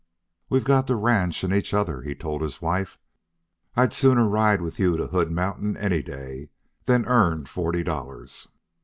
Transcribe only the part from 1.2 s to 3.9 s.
and each other," he told his wife, "and